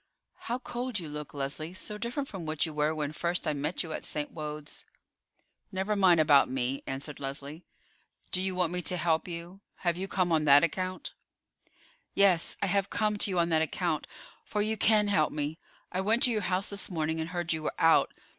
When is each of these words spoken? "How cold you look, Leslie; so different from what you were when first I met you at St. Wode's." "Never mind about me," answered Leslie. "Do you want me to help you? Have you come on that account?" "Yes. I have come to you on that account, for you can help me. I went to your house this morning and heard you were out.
"How 0.49 0.57
cold 0.57 0.97
you 0.99 1.07
look, 1.07 1.31
Leslie; 1.31 1.75
so 1.75 1.99
different 1.99 2.27
from 2.27 2.47
what 2.47 2.65
you 2.65 2.73
were 2.73 2.95
when 2.95 3.11
first 3.11 3.47
I 3.47 3.53
met 3.53 3.83
you 3.83 3.93
at 3.93 4.03
St. 4.03 4.31
Wode's." 4.31 4.83
"Never 5.71 5.95
mind 5.95 6.19
about 6.19 6.49
me," 6.49 6.81
answered 6.87 7.19
Leslie. 7.19 7.65
"Do 8.31 8.41
you 8.41 8.55
want 8.55 8.73
me 8.73 8.81
to 8.81 8.97
help 8.97 9.27
you? 9.27 9.59
Have 9.85 9.97
you 9.97 10.07
come 10.07 10.31
on 10.31 10.45
that 10.45 10.63
account?" 10.63 11.13
"Yes. 12.15 12.57
I 12.63 12.65
have 12.65 12.89
come 12.89 13.17
to 13.19 13.29
you 13.29 13.37
on 13.37 13.49
that 13.49 13.61
account, 13.61 14.07
for 14.43 14.63
you 14.63 14.75
can 14.75 15.07
help 15.07 15.31
me. 15.31 15.59
I 15.91 16.01
went 16.01 16.23
to 16.23 16.31
your 16.31 16.41
house 16.41 16.71
this 16.71 16.89
morning 16.89 17.19
and 17.19 17.29
heard 17.29 17.53
you 17.53 17.61
were 17.61 17.75
out. 17.77 18.11